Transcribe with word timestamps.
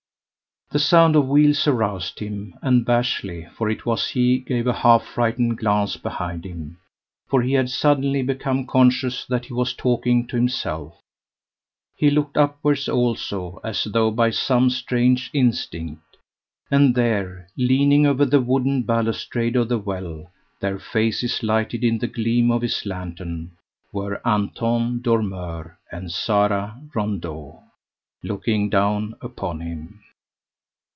The 0.71 0.79
sound 0.79 1.17
of 1.17 1.27
wheels 1.27 1.67
aroused 1.67 2.19
him, 2.19 2.55
and 2.61 2.85
Bashley 2.85 3.45
for 3.57 3.69
it 3.69 3.85
was 3.85 4.07
he 4.07 4.37
gave 4.39 4.67
a 4.67 4.71
half 4.71 5.05
frightened 5.05 5.57
glance 5.57 5.97
behind 5.97 6.45
him, 6.45 6.77
for 7.27 7.41
he 7.41 7.51
had 7.55 7.69
suddenly 7.69 8.23
become 8.23 8.65
conscious 8.65 9.25
that 9.25 9.43
he 9.43 9.53
was 9.53 9.73
talking 9.73 10.25
to 10.27 10.37
himself. 10.37 10.97
He 11.93 12.09
looked 12.09 12.37
upwards 12.37 12.87
also, 12.87 13.59
as 13.65 13.83
though 13.83 14.11
by 14.11 14.29
some 14.29 14.69
strange 14.69 15.29
instinct; 15.33 16.15
and 16.71 16.95
there, 16.95 17.49
leaning 17.57 18.05
over 18.07 18.23
the 18.23 18.39
wooden 18.39 18.83
balustrade 18.83 19.57
of 19.57 19.67
the 19.67 19.77
"well," 19.77 20.31
their 20.61 20.79
faces 20.79 21.43
lighted 21.43 21.83
in 21.83 21.97
the 21.97 22.07
gleam 22.07 22.49
of 22.49 22.61
his 22.61 22.85
lantern, 22.85 23.51
were 23.91 24.25
Anton 24.25 25.01
Dormeur 25.01 25.77
and 25.91 26.09
Sara 26.09 26.81
Rondeau, 26.95 27.61
looking 28.23 28.69
down 28.69 29.15
upon 29.19 29.59
him. 29.59 29.99